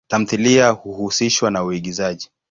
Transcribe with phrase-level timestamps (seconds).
[0.07, 2.29] Tamthilia huhusishwa na uigizaji.